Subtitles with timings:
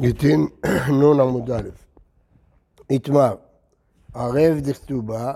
[0.00, 0.46] גיטין
[1.00, 1.68] נ' עמוד א',
[2.90, 3.34] איתמר,
[4.14, 5.32] ערב דכתובה,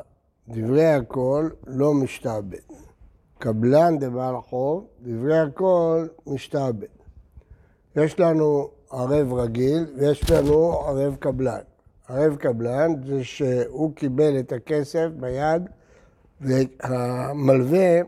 [0.49, 2.59] דברי הכל לא משתעבד.
[3.39, 6.87] קבלן דבעל חוב, דברי הכל משתעבד.
[7.97, 11.61] יש לנו ערב רגיל ויש לנו ערב קבלן.
[12.09, 15.63] ערב קבלן זה שהוא קיבל את הכסף ביד
[16.41, 18.01] והמלווה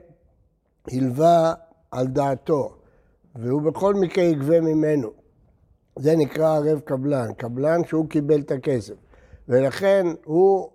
[0.88, 1.54] הלווה
[1.90, 2.74] על דעתו,
[3.36, 5.21] והוא בכל מקרה יגבה ממנו.
[5.96, 8.94] זה נקרא ערב קבלן, קבלן שהוא קיבל את הכסף.
[9.48, 10.68] ולכן הוא,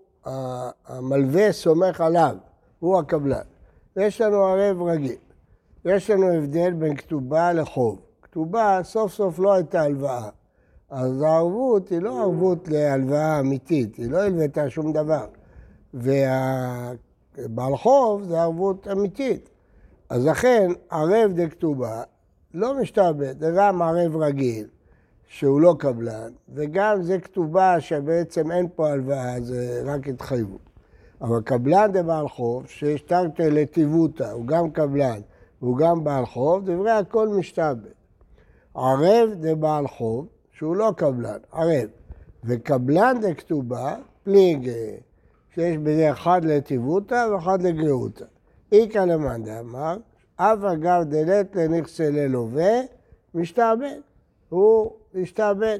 [0.87, 2.35] המלווה סומך עליו,
[2.79, 3.43] הוא הקבלן.
[3.95, 5.15] יש לנו ערב רגיל.
[5.85, 8.01] יש לנו הבדל בין כתובה לחוב.
[8.21, 10.29] כתובה סוף סוף לא הייתה הלוואה.
[10.89, 15.25] אז הערבות היא לא ערבות להלוואה אמיתית, היא לא הלוותה שום דבר.
[15.93, 19.49] ובעל חוב זה ערבות אמיתית.
[20.09, 22.03] אז לכן ערב דכתובה
[22.53, 24.67] לא משתעבד, זה גם ערב רגיל.
[25.27, 30.61] שהוא לא קבלן, וגם זה כתובה שבעצם אין פה הלוואה, זה רק התחייבות.
[31.21, 35.19] אבל קבלן זה בעל חוב, שיש תרתי לטיבותא, הוא גם קבלן
[35.61, 37.89] והוא גם בעל חוב, דברי הכל משתעבד.
[38.75, 41.89] ערב זה בעל חוב, שהוא לא קבלן, ערב.
[42.43, 44.71] וקבלן כתובה, פליג,
[45.53, 48.25] שיש בזה אחד לטיבותא ואחד לגאותא.
[48.71, 49.97] איכא למאן דאמר,
[50.35, 52.81] אף אגב דלת לנכסי ללווה,
[53.33, 53.99] משתעבד.
[54.49, 55.79] הוא משתעבד.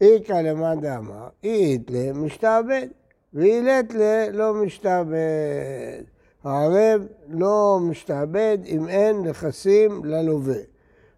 [0.00, 2.86] איכא למאן דאמר, אית למשתעבד,
[3.34, 3.94] ואילת
[4.32, 6.02] לא משתעבד.
[6.44, 10.58] הערב לא משתעבד אם אין נכסים ללווה.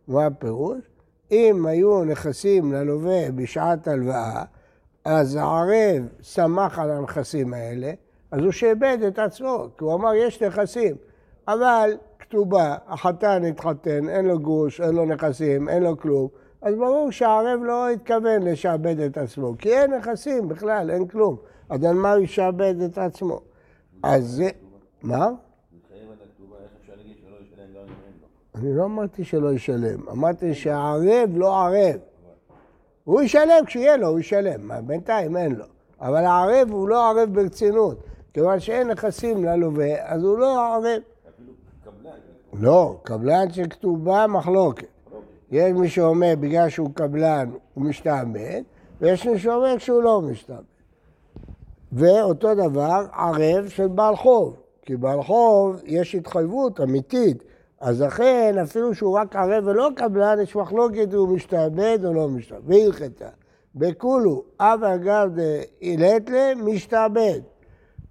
[0.09, 0.81] מה הפירוש?
[1.31, 4.45] אם היו נכסים ללווה בשעת הלוואה,
[5.05, 7.93] אז הערב שמח על הנכסים האלה,
[8.31, 10.97] אז הוא שאיבד את עצמו, כי הוא אמר יש נכסים,
[11.49, 16.29] אבל כתובה, החתן התחתן, אין לו גוש, אין לו נכסים, אין לו כלום,
[16.63, 21.37] אז ברור שהערב לא התכוון לשעבד את עצמו, כי אין נכסים בכלל, אין כלום.
[21.69, 23.41] אז על מה הוא ישעבד את עצמו?
[24.03, 24.51] אז זה...
[25.03, 25.29] מה?
[28.55, 32.01] אני לא אמרתי שלא ישלם, אמרתי שהערב לא ערב.
[33.05, 35.65] הוא ישלם כשיהיה לו, הוא ישלם, בינתיים אין לו.
[36.01, 37.99] אבל הערב הוא לא ערב ברצינות,
[38.35, 41.03] כיוון שאין נכסים ללווה, אז הוא לא ערב.
[42.61, 44.98] לא, קבלן שכתובה מחלוקת.
[45.51, 48.63] יש מי שאומר בגלל שהוא קבלן הוא משתעבד,
[49.01, 50.63] ויש מי שאומר שהוא לא משתעבד.
[51.93, 57.45] ואותו דבר ערב של בעל חוב, כי בעל חוב יש התחייבות אמיתית,
[57.81, 62.63] אז לכן אפילו שהוא רק ערב ולא קבלן, יש מחלוקת הוא משתעבד או לא משתעבד.
[62.71, 63.29] והלכתה,
[63.75, 67.41] בכולו, אב אגב דאילת משתעבד.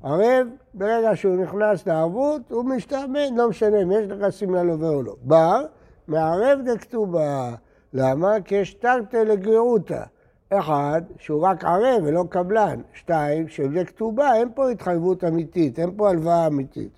[0.04, 5.16] ערב, ברגע שהוא נכנס לערבות, הוא משתעבד, לא משנה אם יש נכסים ללווה או לא.
[5.22, 5.66] בר,
[6.07, 7.56] מערב דכתובה.
[7.94, 8.41] למה?
[8.45, 10.03] כי יש תרתי לגרירותא.
[10.50, 12.81] אחד, שהוא רק ערב ולא קבלן.
[12.94, 16.91] שתיים, שזה כתובה, אין פה התחייבות אמיתית, אין פה הלוואה אמיתית.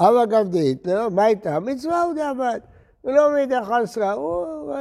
[0.00, 1.60] אבל אגב דהיטלר, מה הייתה?
[1.60, 2.60] מצווה הוא דעבד.
[3.04, 4.72] ולא מידי חסרה, הוא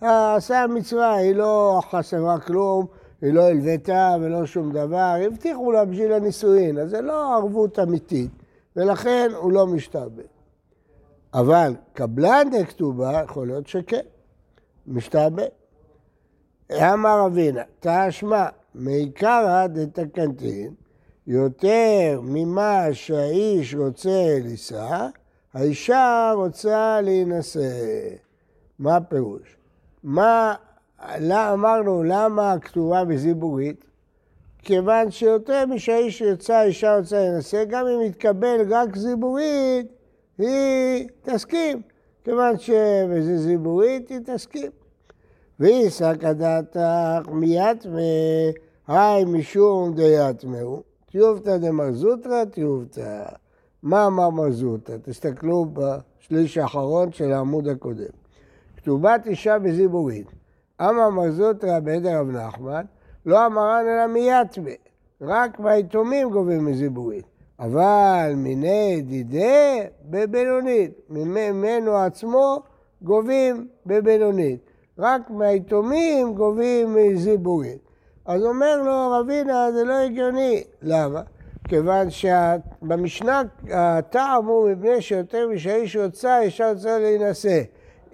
[0.00, 2.86] עשה מצווה, היא לא חסרה כלום,
[3.22, 8.30] היא לא הלוותה ולא שום דבר, הבטיחו לה בשביל הנישואין, אז זה לא ערבות אמיתית,
[8.76, 10.31] ולכן הוא לא משתעבד.
[11.34, 14.00] אבל קבלן דכתובה, יכול להיות שכן,
[14.86, 15.48] משתעבד.
[16.72, 20.74] אמר אבינה, תשמע, מעיקרא דתקנטין,
[21.26, 25.06] יותר ממה שהאיש רוצה לישא,
[25.54, 27.68] האישה רוצה להינשא.
[28.78, 29.56] מה הפירוש?
[30.02, 30.54] מה,
[31.20, 33.84] לא, אמרנו, למה הכתובה בזיבורית?
[34.58, 39.86] כיוון שיותר משהאיש יוצא, האישה רוצה להינשא, גם אם יתקבל רק זיבורית,
[40.38, 41.82] היא תסכים,
[42.24, 44.70] כיוון שזה זיבורית, היא תסכים.
[45.58, 47.86] והיא סקא דעתך מיד
[48.88, 53.24] והי משום דיתמהו, טיובתא דמרזוטרא טיובתא.
[53.82, 54.96] מה אמר מרזוטרא?
[55.02, 58.04] תסתכלו בשליש האחרון של העמוד הקודם.
[58.76, 60.26] כתובת אישה בזיבורית.
[60.80, 62.84] אמר מרזוטרא בעדר רב נחמן,
[63.26, 64.70] לא אמרן אלא מיתמה,
[65.20, 67.24] רק מהיתומים גובים מזיבורית.
[67.62, 69.80] אבל מיני דידי
[70.10, 72.62] בבינונית, ממנו עצמו
[73.02, 74.60] גובים בבינונית.
[74.98, 77.78] רק מהיתומים גובים מזיבורית.
[78.26, 80.64] אז אומר לו רבינה, זה לא הגיוני.
[80.82, 81.22] למה?
[81.68, 87.62] כיוון שבמשנה הטעם הוא מפני שיותר משהאיש רוצה, אישה רוצה להינשא.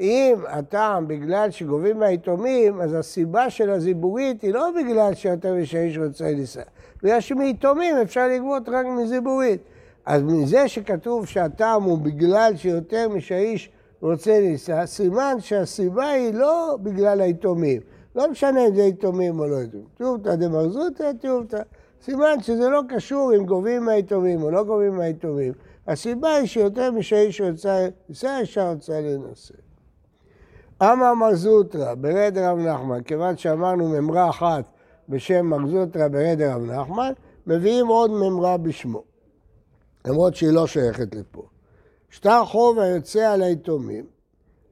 [0.00, 6.24] אם הטעם בגלל שגובים מהיתומים, אז הסיבה של הזיבורית היא לא בגלל שיותר משהאיש רוצה
[6.24, 6.62] להינשא.
[7.02, 9.60] בגלל שמיתומים אפשר לגבות רק מזיבורית.
[10.06, 17.20] אז מזה שכתוב שהטעם הוא בגלל שיותר משהאיש רוצה להינשא, סימן שהסיבה היא לא בגלל
[17.20, 17.80] היתומים.
[18.16, 19.86] לא משנה אם זה יתומים או לא יתומים.
[19.94, 21.62] תיובתא דמרזותא, תיובתא.
[22.02, 25.52] סימן שזה לא קשור אם גובים מהיתומים או לא גובים מהיתומים.
[25.86, 29.54] הסיבה היא שיותר משאיש יוצא, יצא ישר יוצא להינשא.
[30.82, 34.64] אמר מרזוטרא ברד רב נחמן, כיוון שאמרנו ממרה אחת
[35.08, 37.12] בשם מרזוטרא ברד רב נחמן,
[37.46, 39.02] מביאים עוד ממרה בשמו,
[40.06, 41.42] למרות שהיא לא שייכת לפה.
[42.10, 44.04] שטר חוב היוצא על היתומים,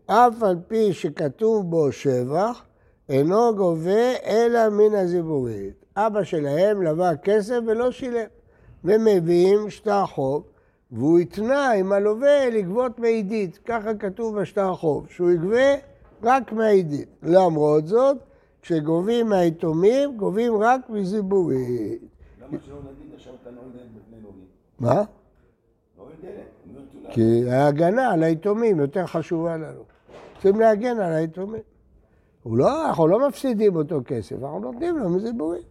[0.07, 2.63] אף על פי שכתוב בו שבח,
[3.09, 5.85] אינו גובה אלא מן הזיבורית.
[5.97, 8.27] אבא שלהם לווה כסף ולא שילם.
[8.85, 10.43] ומביאים שטר חוב,
[10.91, 13.59] והוא התנה עם הלווה לגבות מעידית.
[13.65, 15.75] ככה כתוב בשטר חוב, שהוא יגבה
[16.23, 17.09] רק מהעידית.
[17.23, 18.17] למרות זאת,
[18.67, 22.03] כשגובים מהיתומים, גובים רק מזיבורית.
[22.41, 24.45] למה שלא נגיד עכשיו אתה לא יודע בפני לובים?
[24.79, 25.03] מה?
[25.99, 26.41] לא יודע,
[27.11, 29.83] כי ההגנה על היתומים יותר חשובה לנו.
[30.33, 31.63] צריכים להגן על היתומים.
[32.43, 35.67] הוא לא, אנחנו לא מפסידים אותו כסף, אנחנו נותנים לו מזיבורית.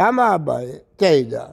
[0.00, 1.46] אמר אביי, תדע,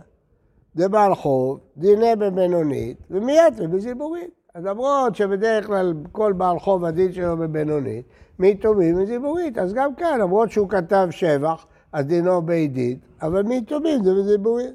[0.75, 4.31] זה בעל חוב, דיני בבינונית, ומיד בזיבורית.
[4.54, 8.06] אז למרות שבדרך כלל כל בעל חוב הדין שלו בבינונית,
[8.39, 9.57] מיתומים מזיבורית.
[9.57, 14.74] אז גם כאן, למרות שהוא כתב שבח, אז דינו בעידית, אבל מיתומים זה בזיבורית.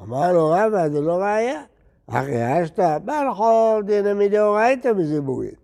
[0.00, 1.62] אמר לו רבא, זה לא ראייה.
[2.06, 5.54] אחרי אשתא, בעל חוב דיני מדאורייתא בזיבורית.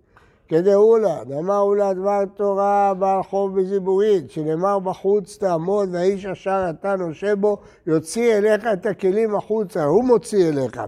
[0.49, 7.37] כדאולה, דאמר אולה דבר תורה בעל חוב בזיבורית, שנאמר בחוץ תעמוד והאיש אשר אתה נושה
[7.37, 10.81] בו, יוציא אליך את הכלים החוצה, הוא מוציא אליך.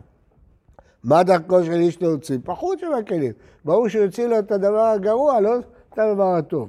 [1.04, 2.38] מה דרכו של איש להוציא?
[2.44, 3.32] פחות שבכלים.
[3.64, 5.50] ברור שיוציא לו את הדבר הגרוע, לא
[5.98, 6.68] את הדבר הטוב.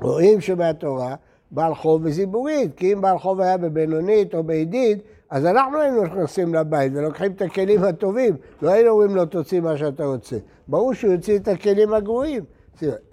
[0.00, 1.14] רואים שבתורה
[1.50, 4.98] בעל חוב בזיבורית, כי אם בעל חוב היה בבינונית או בעידית,
[5.30, 9.78] אז אנחנו היינו נכנסים לבית ולוקחים את הכלים הטובים, לא היינו אומרים לו תוציא מה
[9.78, 10.36] שאתה רוצה.
[10.68, 12.44] ברור שהוא יוציא את הכלים הגרועים.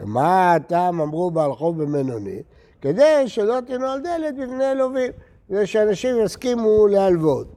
[0.03, 2.44] מה הטעם אמרו בעל חוב במנונית?
[2.81, 5.11] כדי שלא תנעל דלת בפני לווים,
[5.49, 7.47] כדי שאנשים יסכימו להלוות.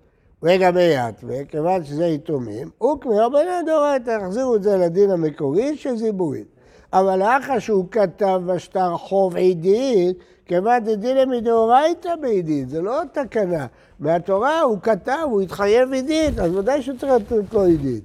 [0.43, 6.54] רגע ביד, וכיוון שזה יתומים, וכמי רבנן דאורייתא, החזירו את זה לדין המקורי של זיבורית.
[6.95, 13.67] אבל לאחר שהוא כתב בשטר חוב עידית, כיוון דדינא מדאורייתא בעידית, זה לא תקנה.
[13.99, 18.05] מהתורה הוא כתב, הוא התחייב עידית, אז ודאי שהוא צריך לתת לו עידית.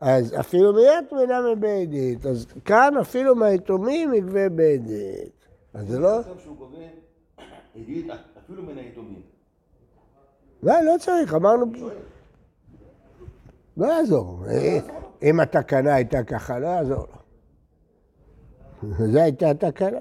[0.00, 5.46] אז אפילו מיד מינה מבעידית, אז כאן אפילו מהיתומים יגבה בעידית.
[5.74, 6.20] אז זה לא...
[8.44, 9.22] אפילו מן היתומים.
[10.62, 11.66] לא, לא צריך, אמרנו...
[13.76, 14.44] לא יעזור.
[15.22, 17.06] אם התקנה הייתה ככה, לא יעזור.
[19.12, 19.98] זו הייתה התקנה.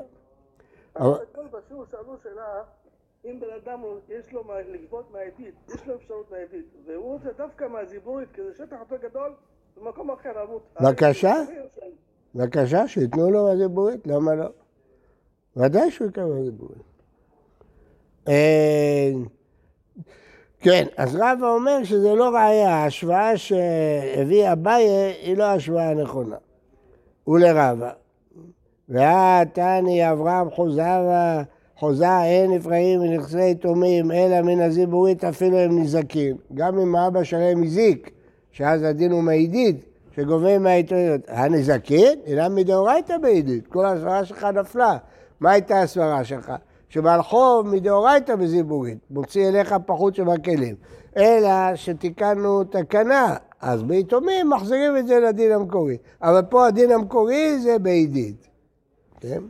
[0.95, 1.17] אבל
[1.51, 2.61] בשיעור שאלו שאלה,
[3.25, 4.43] אם בן אדם יש לו
[4.73, 9.33] לגבות מהעדית, יש לו אפשרות מהעדית, והוא רוצה דווקא מהזיבורית, כי זה שטח יותר גדול,
[9.77, 10.61] במקום אחר למות.
[10.81, 11.35] בבקשה?
[12.35, 14.49] בבקשה, שייתנו לו מהזיבורית, למה לא?
[15.57, 16.81] ודאי שהוא יקבל מהזיבורית.
[20.59, 24.83] כן, אז רבא אומר שזה לא ראייה, ההשוואה שהביא אביי
[25.21, 26.37] היא לא השוואה נכונה.
[27.27, 27.91] ולרבא.
[28.89, 31.43] והתני אברהם חוזרה,
[31.77, 36.35] חוזה אין אפרים ונכסי יתומים, אלא מן הזיבורית אפילו הם נזקים.
[36.53, 38.11] גם אם האבא שלהם הזיק,
[38.51, 39.85] שאז הדין הוא מעידית,
[40.15, 41.21] שגובה מהעיתונות.
[41.27, 44.97] הנזקין אינם מדאורייתא בעידית, כל הסברה שלך נפלה.
[45.39, 46.53] מה הייתה הסברה שלך?
[46.89, 50.75] שבעל חוב מדאורייתא בזיבורית, מוציא אליך פחות שבכלים.
[51.17, 55.97] אלא שתיקנו תקנה, אז ביתומים מחזירים את זה לדין המקורי.
[56.21, 58.54] אבל פה הדין המקורי זה בעידית.
[59.29, 59.43] כן?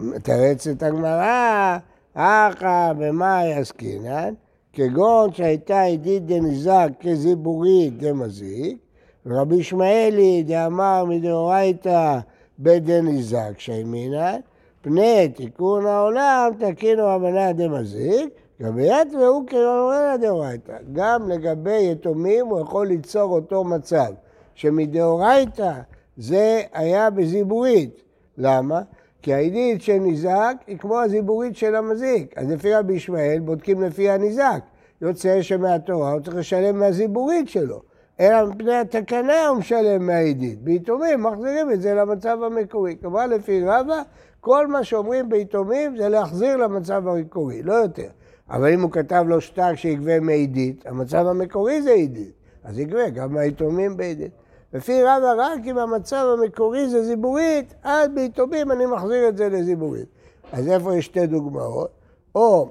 [0.00, 1.78] מתרצת הגמרא,
[2.14, 4.34] אחא במאי עסקינן,
[4.72, 8.78] כגון שהייתה עידית דנזק כזיבורית דמזיק,
[9.26, 12.18] ורבי ישמעאלי דאמר מדאורייתא
[12.58, 14.38] בדנזק שימינן,
[14.82, 18.28] פני תיקון העולם תקינו רבנן דמזיק,
[18.60, 20.76] ביד והוא כרבנן דאורייתא.
[20.92, 24.12] גם לגבי יתומים הוא יכול ליצור אותו מצב,
[24.54, 25.72] שמדאורייתא
[26.16, 28.11] זה היה בזיבורית.
[28.38, 28.80] למה?
[29.22, 32.38] כי העדית של ניזק היא כמו הזיבורית של המזיק.
[32.38, 34.60] אז לפי רבי ישמעאל בודקים לפי הניזק.
[35.00, 37.82] יוצא שמהתורה הוא צריך לשלם מהזיבורית שלו.
[38.20, 40.62] אלא מפני התקנה הוא משלם מהעדית.
[40.62, 42.96] ביתומים מחזירים את זה למצב המקורי.
[43.00, 44.02] כלומר לפי רבא,
[44.40, 48.08] כל מה שאומרים ביתומים זה להחזיר למצב המקורי, לא יותר.
[48.50, 52.32] אבל אם הוא כתב לו שטר שיגבה מעדית, המצב המקורי זה עדית.
[52.64, 54.32] אז יגבה גם מהיתומים בעדית.
[54.72, 60.06] לפי רבא רק אם המצב המקורי זה זיבורית, אז ביתומים אני מחזיר את זה לזיבורית.
[60.52, 61.90] אז איפה יש שתי דוגמאות?
[62.34, 62.68] או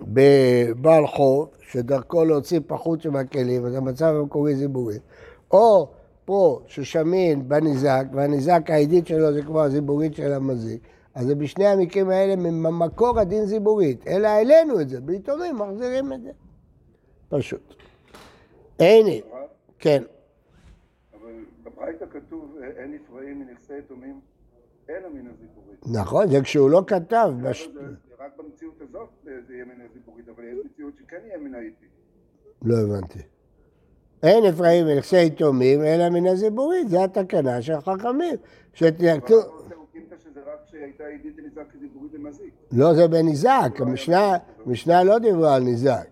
[0.00, 5.02] בבעל חוב, שדרכו להוציא פחות שבכלים, אז המצב המקורי זיבורית,
[5.50, 5.88] או
[6.24, 10.80] פה ששמין בניזק, והניזק העדית שלו זה כמו הזיבורית של המזיק,
[11.14, 16.30] אז בשני המקרים האלה ממקור הדין זיבורית, אלא העלינו את זה, ביתומים מחזירים את זה.
[17.28, 17.74] פשוט.
[18.78, 19.10] הנה,
[19.78, 20.02] כן.
[21.80, 24.20] בברייתא כתוב אין נפרעים מנכסי יתומים
[24.90, 26.00] אלא מן הזיבורית.
[26.00, 27.32] נכון, זה כשהוא לא כתב.
[27.42, 27.68] בש...
[27.74, 31.54] זה זה רק במציאות הזאת זה יהיה מן הזיבורית, אבל יש מציאות שכן יהיה מן
[31.54, 31.86] האיטי.
[32.62, 33.18] לא הבנתי.
[34.22, 38.36] אין אפרים מנכסי יתומים אלא מן הזיבורית, זה התקנה של החכמים.
[42.12, 42.54] ומזיק.
[42.72, 46.08] לא, זה בניזק, המשנה, המשנה לא דיברה על ניזק.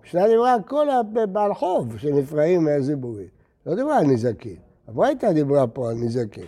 [0.00, 3.30] המשנה דיברה על כל הבעל חוב שנפרעים מהזיבורית.
[3.66, 4.63] לא דיברה על נזקים.
[4.88, 6.46] הברייתא דיברה פה על נזקים.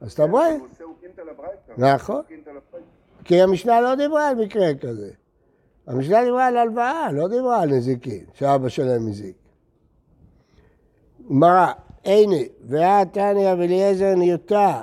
[0.00, 1.94] אז את הברייתא, הוא עושה אוקימתא לברייתא.
[1.94, 2.22] נכון.
[3.24, 5.10] כי המשנה לא דיברה על מקרה כזה.
[5.86, 9.36] המשנה דיברה על הלוואה, לא דיברה על נזיקין, שאבא שלהם הזיק.
[11.30, 11.72] גמרא,
[12.04, 14.82] הנה, ואת תניא ואליעזר ניוטה,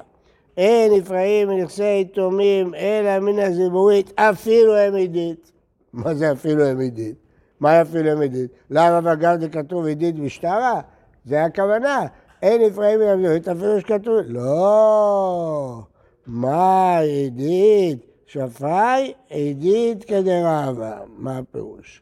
[0.57, 5.51] אין נפרעים מנכסי יתומים אלא מן הזיבורית, אפילו הם עדית.
[5.93, 7.15] מה זה אפילו הם עדית?
[7.59, 8.51] מה אפילו הם עדית?
[8.69, 10.81] למה בגב זה כתוב עדית ושטרה?
[11.25, 12.05] זה הכוונה.
[12.41, 14.17] אין נפרעים מן הזיבורית, אפילו שכתוב...
[14.25, 15.81] לא.
[16.27, 17.99] מה עדית?
[18.27, 20.99] שפי עדית כדרבה.
[21.17, 22.01] מה הפירוש?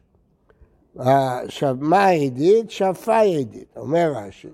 [0.98, 2.70] עכשיו, מה עדית?
[2.70, 4.48] שפי עדית, אומר רש"י.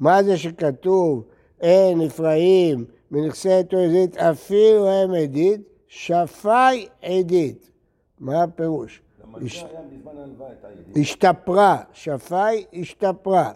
[0.00, 1.24] מה זה שכתוב
[1.60, 5.60] אין נפרעים מנכסי עדית אפילו הם עדית?
[5.88, 7.70] שפי עדית.
[8.20, 9.02] מה הפירוש?
[10.96, 13.52] השתפרה, שפי השתפרה,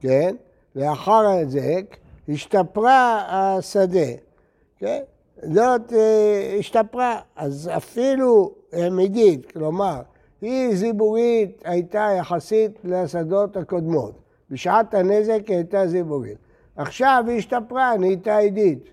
[0.00, 0.36] כן?
[0.78, 1.96] לאחר ההזק
[2.28, 4.10] השתפרה השדה,
[4.78, 5.02] כן?
[5.42, 10.00] זאת אה, השתפרה, אז אפילו עמידית, כלומר,
[10.40, 14.12] היא זיבורית הייתה יחסית לשדות הקודמות.
[14.50, 16.38] בשעת הנזק היא הייתה זיבורית.
[16.76, 18.90] עכשיו היא השתפרה, נהייתה עדית.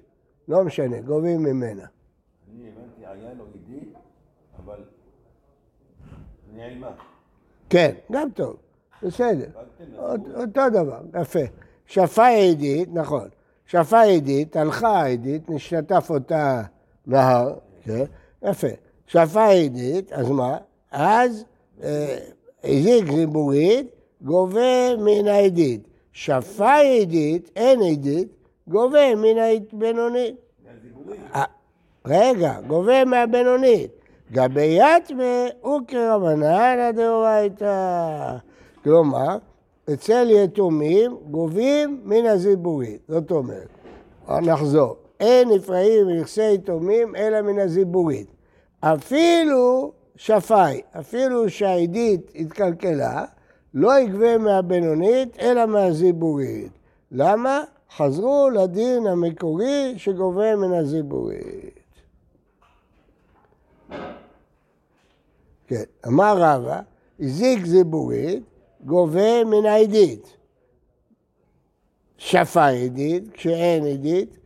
[0.48, 1.86] לא משנה, גובים ממנה.
[2.54, 3.94] אני הבנתי, היה לו עידית,
[4.66, 4.80] אבל
[6.56, 6.92] נעלמה.
[7.70, 8.56] כן, גם טוב,
[9.04, 9.48] בסדר.
[10.36, 11.65] אותו דבר, יפה.
[11.88, 13.28] שפה עדית, נכון.
[13.66, 16.62] שפה עדית, הלכה עדית, נשתף אותה
[17.08, 18.04] נהר, כן?
[18.44, 18.68] יפה.
[19.08, 20.58] שפה עדית, אז מה?
[20.92, 21.46] אז
[21.84, 22.18] אה,
[22.64, 23.88] הזיק זיבורית,
[24.22, 25.88] גובה מן העדית.
[26.14, 28.28] שפה עדית, אין עדית,
[28.68, 30.36] גובה מן הבינונית.
[31.36, 31.44] אה,
[32.06, 33.92] רגע, גובה מהבינונית.
[34.32, 38.38] גבי יתמה הוא כרבנן הדאורייתא.
[38.84, 39.38] כלומר,
[39.94, 43.02] אצל יתומים גובים מן הזיבורית.
[43.08, 43.68] זאת אומרת,
[44.30, 48.28] נחזור, אין נפרעים מנכסי יתומים אלא מן הזיבורית.
[48.80, 53.26] אפילו שפי, אפילו שהעדית התקלקלה,
[53.74, 56.72] לא יגבה מהבינונית אלא מהזיבורית.
[57.12, 57.64] למה?
[57.96, 61.80] חזרו לדין המקורי שגובה מן הזיבורית.
[65.68, 66.80] כן, אמר רבא,
[67.20, 68.44] הזיק זיבורית,
[68.86, 70.38] גובה מן העדית.
[72.18, 74.38] שפה עדית, כשאין עדית,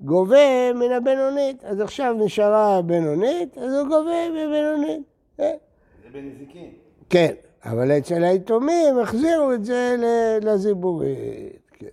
[0.00, 1.64] גובה מן הבינונית.
[1.64, 5.02] אז עכשיו נשארה הבינונית, אז הוא גובה מבינונית.
[5.36, 5.56] כן.
[6.02, 6.70] זה בנזיקין.
[7.10, 7.34] כן,
[7.64, 9.96] אבל אצל היתומים החזירו את זה
[10.42, 11.70] לזיבורית.
[11.72, 11.86] כן.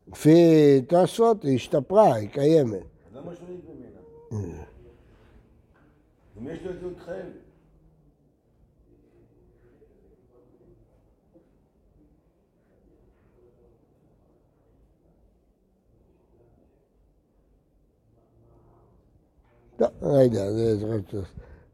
[0.06, 2.82] לפי תוספות היא השתפרה, היא קיימת.
[3.12, 4.64] למה שהוא יגבה ממנה?
[6.38, 7.26] אם יש לו את זה הוא יתחייב.
[20.02, 21.24] לא, יודע, זה זה רק טוב.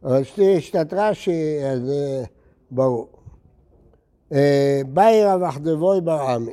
[0.05, 0.23] אבל
[0.61, 2.25] שתת רש"י, אז זה
[2.71, 3.09] ברור.
[4.33, 6.52] אה, באי רב אחדבוי ברעמי.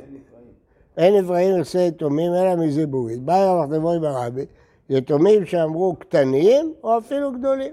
[0.96, 3.22] אין נפרעים נכסי יתומים אלא מזיבורית.
[3.22, 4.44] באי רב אחדבוי ברעמי,
[4.90, 7.72] יתומים שאמרו קטנים או אפילו גדולים.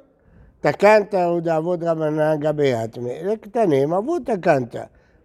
[0.62, 4.76] תקנת הוא דאבוד רבנן גבי יתמי, לקטנים אבוד תקנת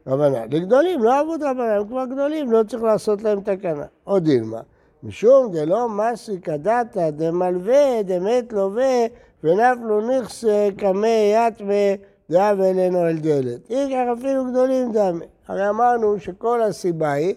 [0.07, 3.85] רבנן, לגדולים לא אבוד רבנן, הם כבר גדולים, לא צריך לעשות להם תקנה.
[4.05, 4.61] עוד דילמה,
[5.03, 9.07] משום דלא מסי כדתא דמלווה דמת לווה
[9.45, 11.97] ונפלו נכסה קמי יתמי
[12.31, 13.71] דאב אלינו אל דלת.
[13.71, 15.25] אי אפילו גדולים דמי.
[15.49, 17.35] הרי אמרנו שכל הסיבה היא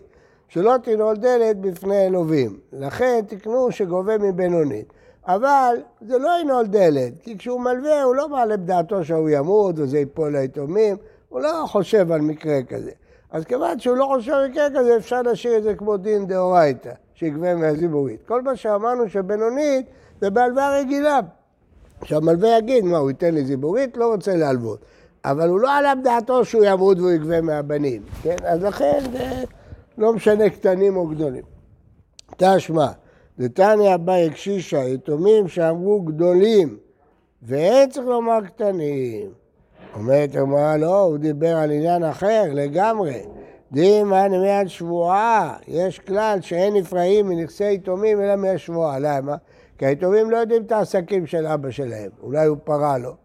[0.47, 2.59] שלא תנעול דלת בפני אלוהים.
[2.73, 4.93] לכן תקנו שגובה מבינונית.
[5.27, 9.97] אבל זה לא ינעול דלת, כי כשהוא מלווה הוא לא מעלה בדעתו שהוא ימות וזה
[9.99, 10.97] ייפול ליתומים,
[11.29, 12.91] הוא לא חושב על מקרה כזה.
[13.31, 16.91] אז כיוון שהוא לא חושב על מקרה כזה, אפשר להשאיר את זה כמו דין דאורייתא,
[17.23, 18.19] שיגבה מהזיבורית.
[18.27, 19.85] כל מה שאמרנו שבינונית
[20.21, 21.19] זה בהלוואה רגילה.
[22.03, 23.97] שהמלווה יגיד, מה, הוא ייתן לי זיבורית?
[23.97, 24.79] לא רוצה להלוות.
[25.25, 28.35] אבל הוא לא עלה בדעתו שהוא ימות והוא יגבה מהבנים, כן?
[28.43, 29.43] אז לכן זה
[29.97, 31.43] לא משנה קטנים או גדולים.
[32.37, 32.87] תשמע,
[33.39, 36.77] דתניא אביי קשישא, יתומים שאמרו גדולים,
[37.43, 39.29] ואין צריך לומר קטנים.
[39.95, 43.21] אומרת הגמרא, לא, הוא דיבר על עניין אחר לגמרי.
[43.73, 48.99] דימה מיד שבועה, יש כלל שאין נפרעים מנכסי יתומים אלא מהשבועה.
[48.99, 49.35] למה?
[49.77, 53.15] כי היתומים לא יודעים את העסקים של אבא שלהם, אולי הוא פרה לו.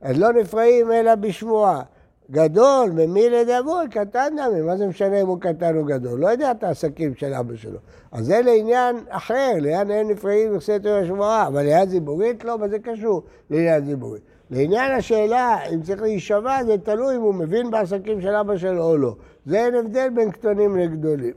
[0.00, 1.82] אז לא נפרעים אלא בשבועה.
[2.30, 6.20] גדול, ממי לדבוי, קטן דמי, מה זה משנה אם הוא קטן או גדול?
[6.20, 7.78] לא יודע את העסקים של אבא שלו.
[8.12, 12.68] אז זה לעניין אחר, לעניין אין נפרעים נכסי תורה שבועה, אבל לעניין זיבורית לא, מה
[12.68, 14.22] זה קשור לעניין זיבורית?
[14.52, 18.96] לעניין השאלה אם צריך להישבע, זה תלוי אם הוא מבין בעסקים של אבא שלו או
[18.96, 19.14] לא.
[19.46, 21.32] זה אין הבדל בין קטנים לגדולים.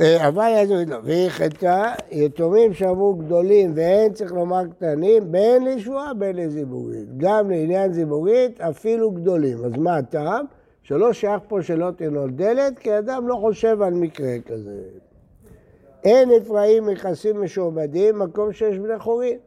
[0.00, 6.14] אה, אבל יעזור לו, והיא חטאה, יתומים שאמרו גדולים ואין צריך לומר קטנים, בין לשבועה
[6.14, 7.16] בין לזיבורית.
[7.16, 9.64] גם לעניין זיבורית, אפילו גדולים.
[9.64, 10.44] אז מה הטעם?
[10.82, 14.80] שלא שייך פה שלא תנעול דלת, כי אדם לא חושב על מקרה כזה.
[16.04, 19.38] אין אפרים נכסים משועבדים, מקום שיש בני חורים.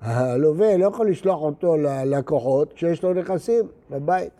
[0.00, 4.32] הלווה לא יכול לשלוח אותו ללקוחות כשיש לו נכסים בבית.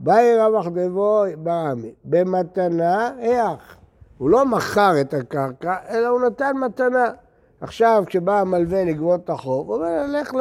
[0.00, 3.76] באי רווח דבו בעמי, במתנה איך.
[4.18, 7.12] הוא לא מכר את הקרקע, אלא הוא נתן מתנה.
[7.60, 10.32] עכשיו, כשבא המלווה לגבות את החוב, הוא אומר, לך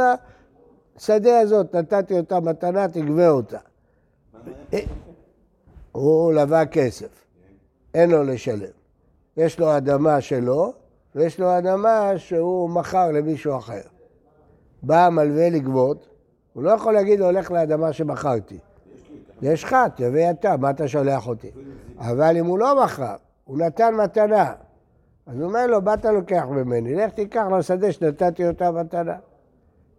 [0.96, 3.58] לשדה הזאת, נתתי אותה מתנה, תגבה אותה.
[5.92, 7.26] הוא לווה כסף,
[7.94, 8.72] אין לו לשלם.
[9.38, 10.74] יש לו אדמה שלו,
[11.16, 13.93] ויש לו אדמה שהוא מכר למישהו אחר.
[14.84, 16.08] בא המלווה לגבות,
[16.54, 18.58] הוא לא יכול להגיד לו, הולך לאדמה שמכרתי.
[19.42, 21.52] יש לך, תביא אתה, מה אתה שולח אותי?
[21.98, 24.54] אבל אם הוא לא מכר, הוא נתן מתנה.
[25.28, 29.16] אז הוא אומר לו, באת לוקח ממני, לך תיקח לשדה שנתתי אותה מתנה.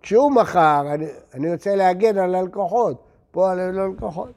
[0.02, 4.32] כשהוא מכר, אני, אני רוצה להגן על הלקוחות, פה על הלקוחות.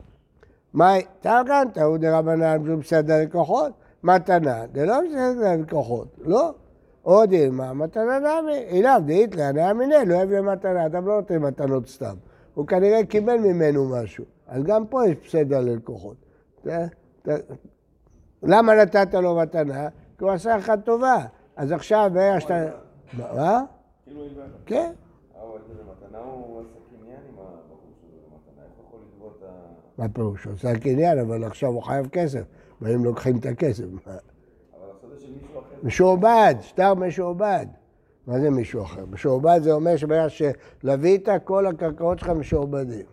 [0.74, 3.72] מאי, תרגנת, הוא דרבנן, שהוא בסדר לקוחות,
[4.04, 6.54] מתנה, זה לא בסדר ללקוחות, לא.
[7.08, 11.88] עוד אילמה, מתנה נמי, אילם דאית להנאה מיניה, לא אוהב למתנה, אתה לא נותן מתנות
[11.88, 12.16] סתם.
[12.54, 16.16] הוא כנראה קיבל ממנו משהו, אז גם פה יש בסדר ללקוחות.
[18.44, 19.90] למה נתת לו מתנה?
[20.18, 21.26] כי הוא עשה לך טובה.
[21.56, 22.66] אז עכשיו, בערך שאתה...
[23.18, 23.64] מה?
[24.06, 24.22] כאילו
[24.66, 24.92] כן.
[29.98, 30.44] מה פירוש?
[30.44, 32.44] הוא עושה קניין, אבל עכשיו הוא חייב כסף.
[32.82, 33.86] והם לוקחים את הכסף.
[35.84, 37.66] משועבד, שטר משועבד.
[38.28, 39.06] מה זה מישהו אחר?
[39.12, 43.06] משועבד זה אומר שברגע שלווית, כל הקרקעות שלך משועבדים.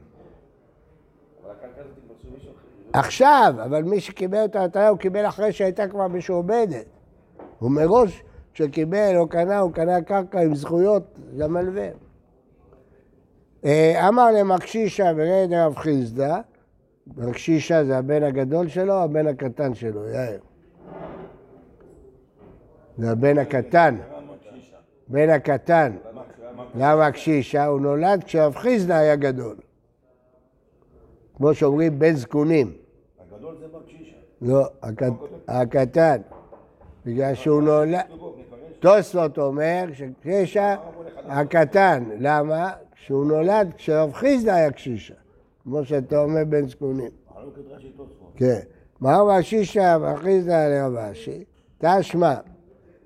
[2.93, 6.87] עכשיו, אבל מי שקיבל את ההטעיה הוא קיבל אחרי שהייתה כבר משועבדת.
[7.59, 8.23] הוא מראש,
[8.55, 11.89] כשקיבל או קנה, הוא קנה קרקע עם זכויות למלווה.
[13.65, 16.41] אה, אמר למקשישה ורד רב חיסדא,
[17.17, 20.41] מקשישה זה הבן הגדול שלו, הבן הקטן שלו, יאיר.
[22.99, 23.97] זה הבן הקטן.
[25.09, 25.97] בן הקטן.
[26.75, 27.67] למה קשישה?
[27.67, 29.57] הוא נולד כשרב חיסדא היה גדול.
[31.37, 32.73] כמו שאומרים, בן זקונים.
[33.21, 34.17] הגדול זה בקשישה.
[34.43, 34.69] לא,
[35.49, 36.21] הקטן.
[37.07, 38.01] בגלל שהוא נולד...
[38.79, 40.77] תוספות אומר שקשישה
[41.29, 42.05] הקטן.
[42.19, 42.73] למה?
[42.93, 45.15] כשהוא נולד כשרב חיסדא היה קשישה.
[45.65, 47.11] כמו שאתה אומר בן זקונים.
[48.37, 48.61] כן.
[49.01, 51.45] מה אמר שישה ואחיזה לרב אשי?
[51.79, 52.35] תשמע,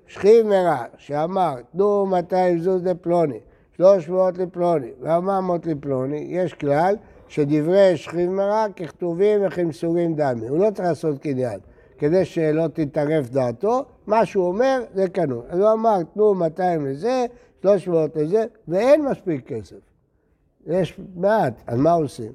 [0.09, 3.39] שכיב מרע, שאמר, תנו 200 זוז לפלוני,
[3.77, 6.95] 300 לפלוני ו-400 לפלוני, יש כלל
[7.27, 10.47] שדברי שכיב מרע ככתובים וכמסורים דמי.
[10.47, 11.59] הוא לא צריך לעשות קניין.
[11.97, 15.45] כדי שלא תתערף דעתו, מה שהוא אומר זה קנון.
[15.49, 17.25] אז הוא אמר, תנו 200 לזה,
[17.61, 19.75] 300 לזה, ואין מספיק כסף.
[20.67, 22.31] יש מעט, אז מה עושים?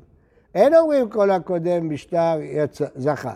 [0.55, 3.35] אין אומרים כל הקודם בשטר יצא, זכה.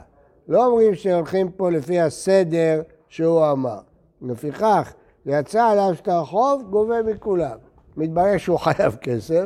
[0.49, 3.88] לא אומרים שהולכים פה לפי הסדר שהוא אמר.
[4.23, 4.93] לפיכך,
[5.27, 7.59] יצא עליו שטר חוב, גובה מכולם.
[7.97, 9.45] מתברר שהוא חייב כסף,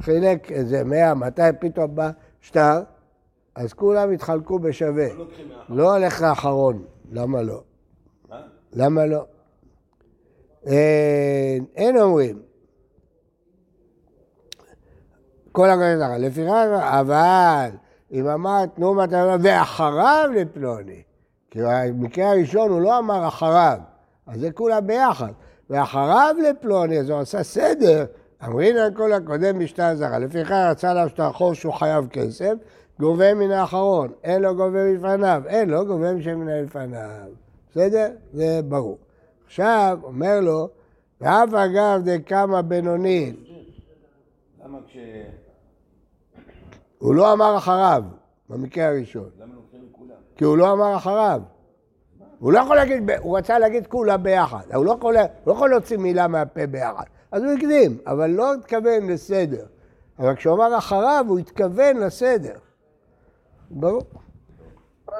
[0.00, 2.10] חילק איזה 100, 200, פתאום בא
[2.40, 2.82] שטר,
[3.54, 5.08] אז כולם התחלקו בשווה.
[5.14, 5.26] לא.
[5.68, 7.62] לא הולך לאחרון, למה לא?
[8.28, 8.40] מה?
[8.72, 9.24] למה לא?
[10.66, 12.42] אין, אין אומרים.
[15.52, 17.70] כל הגויים ככה, לפיכך, אבל
[18.12, 21.02] אם אמרת תנו מתנה ואחריו לפלוני,
[21.50, 23.78] כי במקרה הראשון הוא לא אמר אחריו,
[24.30, 25.32] אז זה כולם ביחד.
[25.70, 28.04] ואחריו לפלוני, אז הוא עשה סדר,
[28.44, 30.18] אמרין על כל הקודם בשטר זרה.
[30.18, 32.52] לפיכך רצה לה שטר חוב שהוא חייב כסף,
[33.00, 34.12] גובה מן האחרון.
[34.24, 37.28] אין לו גובה מלפניו, אין לו גובה משמן לפניו.
[37.70, 38.08] בסדר?
[38.32, 38.98] זה ברור.
[39.46, 40.68] עכשיו, אומר לו,
[41.20, 43.36] ואף אגב דקמא בינונית,
[44.64, 44.96] למה כש...
[46.98, 48.04] הוא לא אמר אחריו,
[48.48, 49.28] במקרה הראשון.
[49.40, 50.16] למה לוקחים מכולם?
[50.36, 51.40] כי הוא לא אמר אחריו.
[52.40, 54.62] הוא לא יכול להגיד, הוא רצה להגיד כולם ביחד.
[54.74, 57.04] הוא לא יכול, הוא לא יכול להוציא מילה מהפה ביחד.
[57.32, 59.64] אז הוא הקדים, אבל לא התכוון לסדר.
[60.18, 62.54] אבל כשהוא אמר אחריו, הוא התכוון לסדר.
[63.70, 64.02] ברור.
[65.08, 65.14] לא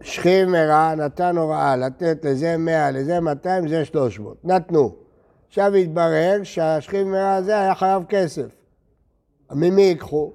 [0.00, 0.02] לא.
[0.02, 4.44] שכיב מרע נתן הוראה לתת לזה 100, לזה 200, זה 300.
[4.44, 4.96] נתנו.
[5.48, 8.46] עכשיו התברר שהשכיב מרע הזה היה חייב כסף.
[9.50, 10.32] ממי ייקחו?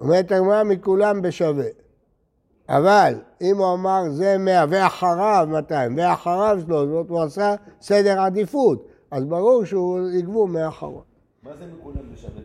[0.00, 1.83] אומרת הגמרא מכולם בשווה.
[2.68, 8.86] אבל אם הוא אמר זה 100 ואחריו 200 ואחריו 300, הוא עשה סדר עדיפות.
[9.10, 11.02] אז ברור שהוא יגבו מאחרון.
[11.42, 12.42] מה זה מכולם בשווה?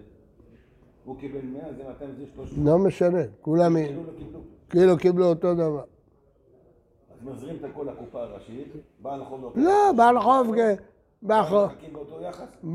[1.06, 2.66] הוא קיבל 100, זה 200, זה 300.
[2.66, 4.40] לא משנה, כולם כאילו לא קיבלו.
[4.70, 5.84] כאילו קיבלו אותו דבר.
[7.12, 9.52] אז מזרים את הכל לקופה הראשית, בעל חוב לא...
[9.56, 10.18] לא, בעל
[10.56, 10.76] כן.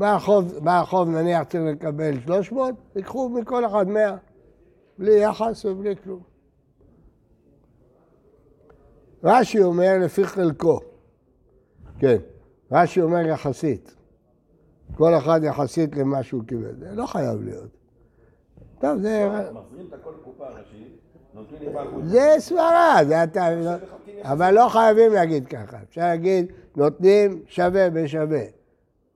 [0.05, 4.15] החוב, בא החוב נניח צריך לקבל 300, ייקחו מכל אחד 100,
[4.97, 6.34] בלי יחס ובלי כלום.
[9.25, 10.79] רש"י אומר לפי חלקו,
[11.99, 12.17] כן,
[12.71, 13.95] רש"י אומר יחסית,
[14.95, 17.69] כל אחד יחסית למה שהוא קיבל, זה לא חייב להיות.
[18.79, 20.95] טוב, זה, מחזירים את הכל לקופה הראשית.
[22.03, 23.47] זה סברה, זה אתה,
[24.21, 28.43] אבל לא חייבים להגיד ככה, אפשר להגיד נותנים שווה בשווה.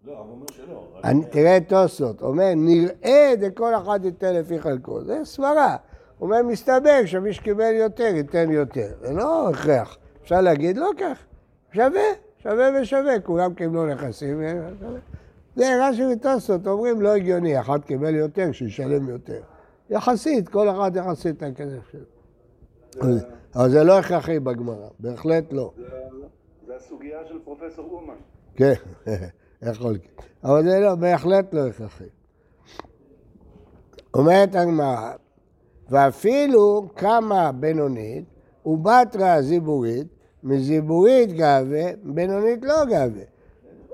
[0.06, 1.22] לא, הוא אומר שלא.
[1.32, 5.04] תראה את תוספות, אומר, נראה דכל אחד ייתן לפי חלקו.
[5.04, 5.78] זה סברה.
[6.20, 8.88] הוא אומר, מסתבר שמי שקיבל יותר, ייתן יותר.
[9.02, 9.98] זה לא הכרח.
[10.24, 11.18] אפשר להגיד, לא כך.
[11.74, 12.02] שווה,
[12.44, 13.20] שווה ושווה.
[13.20, 14.38] כולם קיבלו נכסים.
[14.40, 15.00] ושווה.
[15.56, 17.60] זה רש"י ותוספות אומרים, לא הגיוני.
[17.60, 19.42] אחד קיבל יותר, שישלם יותר.
[19.90, 22.02] יחסית, כל אחד יחסית את הכסף שלו.
[23.56, 25.72] אבל- זה לא הכרחי בגמרא, בהחלט לא.
[25.78, 25.84] זה-
[26.68, 28.14] זה הסוגיה של פרופסור אומן.
[28.56, 28.74] כן,
[29.72, 30.06] יכול להיות.
[30.44, 32.04] אבל זה לא, בהחלט לא הכרחי.
[34.14, 35.12] אומרת הגמרא,
[35.92, 38.24] ואפילו קמה בינונית
[38.66, 40.08] ובתרה זיבורית,
[40.44, 43.24] מזיבורית גאווה, בינונית לא גאווה.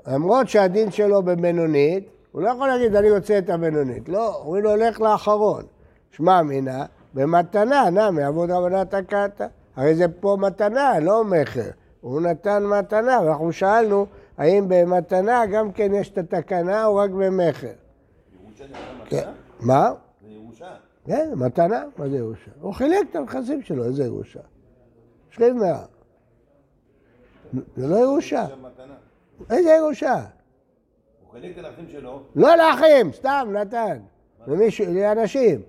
[0.06, 4.08] למרות שהדין שלו בבינונית, הוא לא יכול להגיד, אני רוצה את הבינונית.
[4.08, 5.62] לא, אומרים לו, לך לאחרון.
[6.10, 9.46] שמע מינה, במתנה, נמי, עבוד רבנת הקטה.
[9.76, 11.70] הרי זה פה מתנה, לא מכר.
[12.00, 14.06] הוא נתן מתנה, ואנחנו שאלנו,
[14.38, 17.66] האם במתנה גם כן יש את התקנה או רק במכר?
[17.66, 18.74] ירושה זה
[19.08, 19.16] כן.
[19.16, 19.32] מתנה?
[19.60, 19.92] מה?
[20.22, 20.66] זה ירושה.
[21.06, 22.50] כן, מתנה, מה זה ירושה?
[22.60, 24.40] הוא חילק את הנכסים שלו, איזה ירושה?
[25.30, 25.84] שכיב מאה.
[27.76, 28.46] זה לא ירושה.
[29.50, 30.14] איזה ירושה?
[30.14, 33.98] הוא חילק את הנכסים שלו, לא לאחים, סתם נתן.
[34.46, 35.62] למישהו, לאנשים.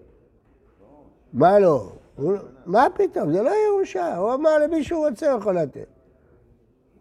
[1.33, 1.91] מה לא?
[2.15, 2.33] הוא-
[2.65, 3.31] מה פתאום?
[3.33, 4.17] זה לא ירושה.
[4.17, 5.87] הוא אמר למי שהוא רוצה הוא יכול לתת.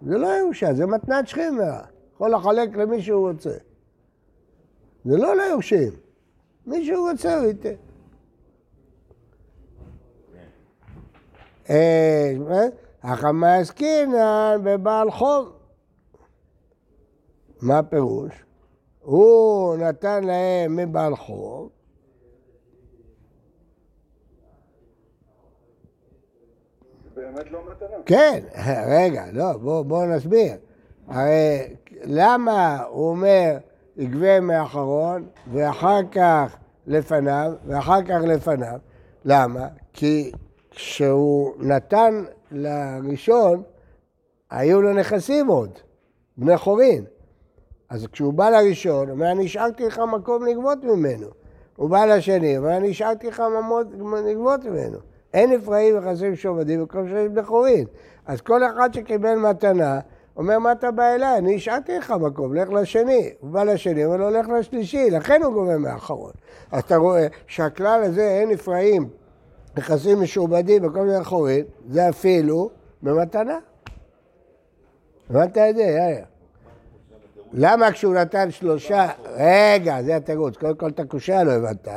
[0.02, 1.80] זה לא ירושה, זה מתנת שכינה.
[2.14, 3.56] יכול לחלק למי שהוא רוצה.
[5.04, 5.92] זה לא ליורשים.
[6.66, 7.68] מי שהוא רוצה הוא ייתן.
[7.68, 7.74] אה,
[10.34, 10.40] מה?
[13.02, 15.52] החמה עסקינן בבעל חוב.
[17.62, 18.44] מה הפירוש?
[19.00, 21.70] הוא נתן להם מבעל חוב,
[27.16, 27.96] באמת לא מתנה.
[28.06, 28.44] כן,
[28.86, 30.52] רגע, לא, בואו בוא נסביר.
[31.08, 33.56] הרי למה הוא אומר,
[33.96, 38.78] יגבה מאחרון, ואחר כך לפניו, ואחר כך לפניו?
[39.24, 39.68] למה?
[39.92, 40.32] כי
[40.76, 43.62] כשהוא נתן לראשון,
[44.50, 45.70] היו לו נכסים עוד,
[46.36, 47.04] בני חורין.
[47.90, 51.26] אז כשהוא בא לראשון, הוא אומר, אני השארתי לך מקום לגבות ממנו.
[51.76, 53.86] הוא בא לשני, הוא אומר, אני השארתי לך ממות
[54.26, 54.98] לגבות ממנו.
[55.34, 57.84] אין נפרעים וחסרים שועבדים במקום שיש בני חורין.
[58.26, 60.00] אז כל אחד שקיבל מתנה,
[60.36, 61.38] אומר, מה אתה בא אליי?
[61.38, 63.30] אני השארתי לך מקום, לך לשני.
[63.40, 66.32] הוא בא לשני, הוא אומר לו, לך לשלישי, לכן הוא גובה מהאחרון.
[66.72, 69.08] אז אתה רואה שהכלל הזה, אין נפרעים,
[69.76, 72.70] נכסים משועבדים בכל מיני חורין, זה אפילו
[73.02, 73.58] במתנה.
[75.30, 76.24] הבנת את זה, יאיה?
[77.52, 79.08] למה כשהוא נתן שלושה...
[79.36, 80.56] רגע, זה התירוץ.
[80.56, 81.88] קודם כל את הקושייה לא הבנת.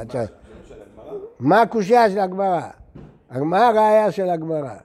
[1.40, 2.62] מה הקושייה של הגמרא?
[3.32, 4.76] מה הראייה של הגמרא?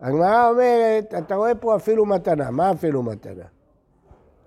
[0.00, 2.50] הגמרא אומרת, אתה רואה פה אפילו מתנה.
[2.50, 3.44] מה אפילו מתנה?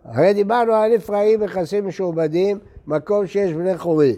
[0.06, 4.16] הרי דיברנו על אפרים מכסים משועבדים, מקום שיש בני חורין.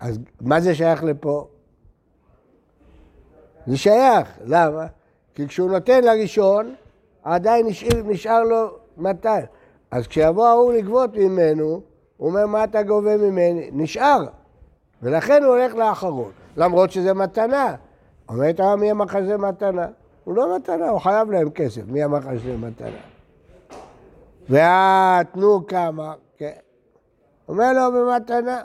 [0.00, 1.46] אז מה זה שייך לפה?
[3.66, 4.86] זה שייך, למה?
[5.34, 6.74] כי כשהוא נותן לראשון,
[7.22, 9.44] עדיין נשאר, נשאר לו 200.
[9.90, 11.80] אז כשיבוא ההוא לגבות ממנו,
[12.16, 13.70] הוא אומר, מה אתה גובה ממני?
[13.72, 14.24] נשאר.
[15.02, 17.74] ולכן הוא הולך לאחרון, למרות שזה מתנה.
[18.28, 19.86] אומרת הרב, מי אמר שזה מתנה?
[20.24, 22.88] הוא לא מתנה, הוא חייב להם כסף, מי אמר שזה מתנה?
[24.48, 26.52] והתנו כמה, כן.
[27.48, 28.62] אומר לו במתנה,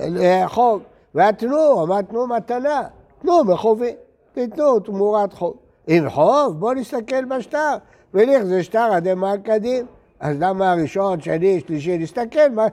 [0.00, 0.82] אה, חוב,
[1.14, 2.82] והתנו, אמר תנו מתנה,
[3.22, 3.94] תנו בחובי,
[4.32, 5.56] תיתנו תמורת חוב.
[5.88, 7.76] אם חוב, בוא נסתכל בשטר,
[8.14, 9.86] וליך זה שטר עדי מר קדים.
[10.20, 12.66] אז למה הראשון, שני, שלישי, נסתכל, מה...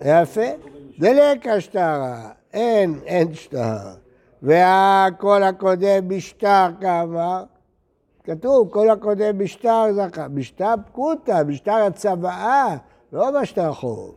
[0.00, 0.40] יפה.
[0.98, 3.76] דלק השטרה, אין, אין שטר.
[4.42, 7.44] והכל הקודם בשטר כמה?
[8.24, 10.28] כתוב, כל הקודם בשטר זכה.
[10.28, 12.76] בשטר פקוטה, בשטר הצוואה,
[13.12, 14.14] לא בשטר חוב.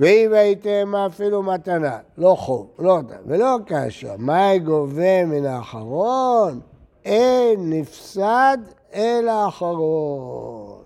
[0.00, 6.60] ואם הייתם אפילו מתנה, לא חוב, לא יודע, ולא כאשר, מה גובה מן האחרון?
[7.04, 8.58] אין נפסד
[8.94, 10.82] אל האחרון.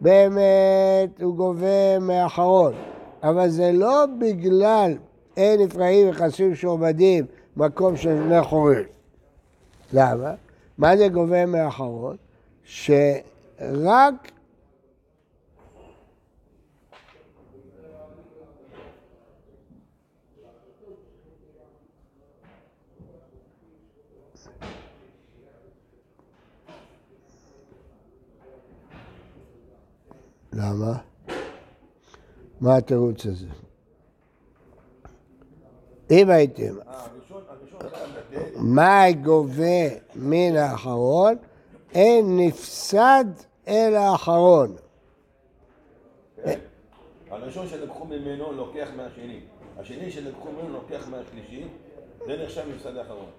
[0.00, 2.72] באמת, הוא גובה מהאחרון.
[3.22, 4.92] אבל זה לא בגלל
[5.36, 7.24] אין אפרים וחסים שעובדים
[7.56, 8.84] מקום של בני חורים.
[9.92, 10.34] למה?
[10.78, 12.16] מה זה גובה מהאחרון?
[12.64, 14.30] שרק
[30.56, 30.98] למה?
[32.60, 33.46] מה התירוץ הזה?
[36.10, 36.74] אם הייתם,
[38.56, 41.34] מה גובה מן האחרון?
[41.94, 43.24] אין נפסד
[43.68, 44.76] אל האחרון.
[47.30, 49.40] הראשון שלקחו ממנו לוקח מהשני.
[49.78, 51.64] השני שלקחו ממנו לוקח מהשלישי,
[52.26, 53.30] זה נחשב מפסד האחרון.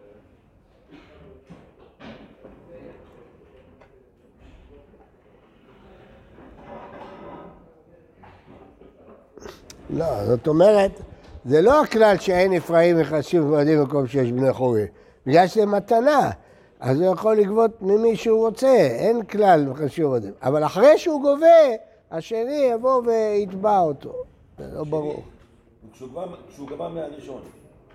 [9.89, 10.91] לא, זאת אומרת,
[11.45, 14.87] זה לא הכלל שאין אפרים וחשים ומועדים במקום שיש בני חורים,
[15.25, 16.29] בגלל שזה מתנה,
[16.79, 20.31] אז הוא יכול לגבות ממי שהוא רוצה, אין כלל וחשים ומועדים.
[20.41, 21.45] אבל אחרי שהוא גובה,
[22.11, 24.13] השני יבוא ויתבע אותו,
[24.57, 25.23] זה לא ברור.
[25.93, 26.09] כשהוא
[26.69, 27.41] גבה- מהראשון.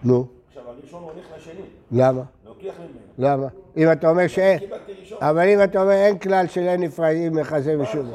[0.04, 1.60] נו, עכשיו הראשון הולך לשני,
[1.92, 2.22] למה?
[2.46, 2.98] לוקח ממנו.
[3.36, 3.46] למה?
[3.76, 4.58] אם אתה אומר שאין.
[5.20, 8.10] אבל אם אתה אומר אין כלל של אין אפרים מחזה מהראשון.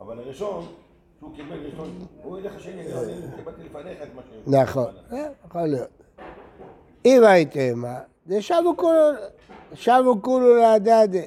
[0.00, 0.66] אבל הראשון,
[1.18, 4.48] שהוא קיבל ראשון, הוא ילך לשני, אני קיבלתי לפניך את מה ש...
[4.48, 5.88] נכון, אה, יכול להיות.
[7.04, 8.98] אם הייתם, אה, זה שבו כולו,
[9.74, 11.20] שבו כולו להדדה.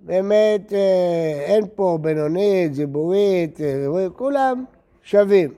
[0.00, 4.64] באמת אה, אין פה בינונית, זיבורית, אה, כולם
[5.02, 5.54] שווים.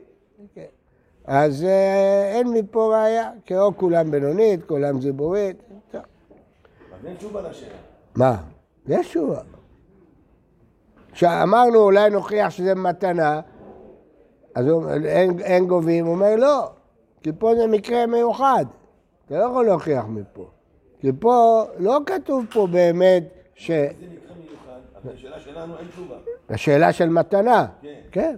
[0.55, 0.65] כן.
[1.25, 5.57] אז אה, אין מפה ראייה, כי או כולם בינונית, כולם זיבורית.
[5.93, 6.01] אז
[7.07, 7.75] אין תשובה לשאלה.
[8.15, 8.37] מה?
[8.89, 9.41] יש תשובה.
[11.17, 13.41] כשאמרנו אולי נוכיח שזה מתנה,
[14.55, 16.71] אז הוא, אין, אין גובים, הוא אומר לא,
[17.23, 18.65] כי פה זה מקרה מיוחד.
[19.27, 20.47] אתה לא יכול להוכיח מפה.
[21.01, 23.23] כי פה, לא כתוב פה באמת
[23.55, 23.71] ש...
[23.71, 26.15] זה מקרה מיוחד, אבל לשאלה שלנו אין תשובה.
[26.49, 27.67] השאלה של מתנה.
[27.83, 27.95] כן.
[28.13, 28.37] כן.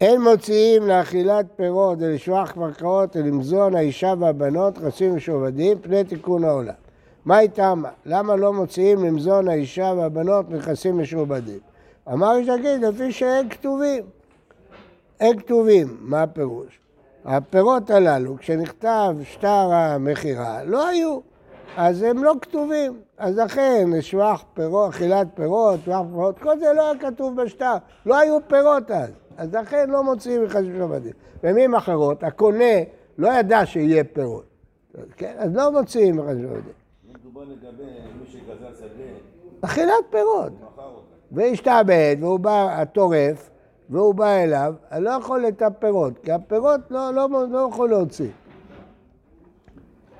[0.00, 6.74] אין מוציאים לאכילת פירות ולשלוח קרקעות ולמזון האישה והבנות חסים ושעובדים פני תיקון העולם.
[7.26, 7.82] מה איתם?
[8.04, 11.58] למה לא מוציאים למזון האישה והבנות נכסים משועבדים?
[12.12, 14.04] אמר יש להגיד, לפי שאין כתובים.
[15.20, 16.78] אין כתובים, מה הפירוש?
[17.24, 21.18] הפירות הללו, כשנכתב שטר המכירה, לא היו,
[21.76, 23.00] אז הם לא כתובים.
[23.18, 27.74] אז לכן, שבח פירות, אכילת פירות, שבח פירות, כל זה לא היה כתוב בשטר,
[28.06, 29.10] לא היו פירות אז.
[29.36, 31.12] אז לכן לא מוציאים מחשבים שעבדים.
[31.42, 32.74] במילים אחרות, הקונה
[33.18, 34.44] לא ידע שיהיה פירות.
[35.16, 35.34] כן?
[35.38, 36.85] אז לא מוציאים מחשבים שעבדים.
[37.36, 37.84] מדובר לגבי
[38.20, 39.04] מי שגזל שדה,
[39.60, 40.52] אכילת פירות.
[41.32, 43.50] והשתעבד, והוא בא, הטורף,
[43.90, 48.30] והוא בא אליו, אני לא יכול את הפירות, כי הפירות לא, לא, לא יכול להוציא.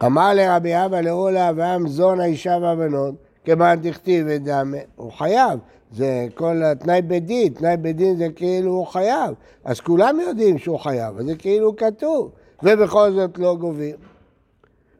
[0.06, 5.60] אמר לרבי אבא לאולה ואם זון האישה והבנות, כמעט דכתיב את דמה, הוא חייב.
[5.92, 9.34] זה כל התנאי בית דין, תנאי בית דין זה כאילו הוא חייב.
[9.64, 12.30] אז כולם יודעים שהוא חייב, אז זה כאילו כתוב.
[12.62, 13.96] ובכל זאת לא גובים.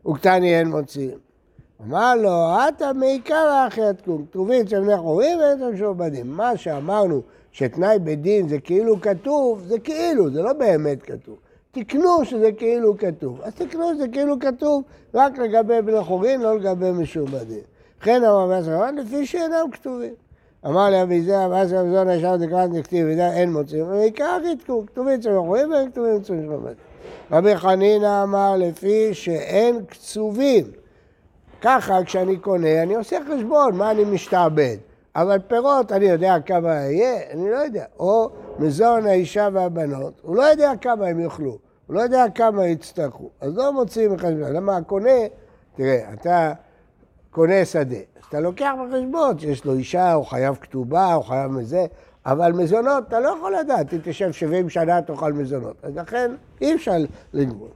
[0.06, 1.25] וקטני אין מוציאים.
[1.84, 6.30] אמר לו, אתה מעיקר אחי התקום, כתובים אצל בני חורים ואין משועבדים.
[6.30, 11.36] מה שאמרנו שתנאי בדין זה כאילו כתוב, זה כאילו, זה לא באמת כתוב.
[11.72, 13.40] תקנו שזה כאילו כתוב.
[13.42, 14.82] אז תקנו שזה כאילו כתוב
[15.14, 17.60] רק לגבי בני חורים, לא לגבי משועבדים.
[18.00, 20.14] וכן אמר רבי יצחק, לפי שאינם כתובים.
[20.66, 24.84] אמר לי אבי זרע, ואז רבי זון ישר דקראת נכתיב, ודאי אין מוצאים, ועיקר יתקו,
[24.86, 26.76] כתובים אצל החורים ואין כתובים אצל משועבדים.
[27.30, 30.64] רבי חנינא אמר, לפי שאין קצובים.
[31.60, 34.76] ככה כשאני קונה, אני עושה חשבון, מה אני משתעבד.
[35.16, 37.84] אבל פירות, אני יודע כמה יהיה, אני לא יודע.
[37.98, 43.30] או מזון האישה והבנות, הוא לא יודע כמה הם יאכלו, הוא לא יודע כמה יצטרכו.
[43.40, 44.52] אז לא מוציאים מחשבון.
[44.52, 45.10] למה הקונה,
[45.76, 46.52] תראה, אתה
[47.30, 51.86] קונה שדה, אז אתה לוקח בחשבון שיש לו אישה, הוא חייב כתובה, הוא חייב מזה,
[52.26, 55.76] אבל מזונות, אתה לא יכול לדעת, אם תשב 70 שנה תאכל מזונות.
[55.82, 56.96] אז לכן אי אפשר
[57.32, 57.68] לגמור.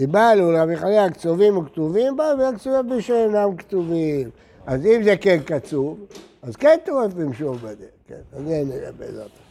[0.00, 4.30] דיברנו חניה, כתובים וכתובים בה, והכתובים בשאינם כתובים.
[4.66, 5.98] אז אם זה כן קצוב,
[6.42, 7.76] אז כן טורף במשור בדרך,
[8.08, 9.49] כן, אז זה נראה בעזרת השם.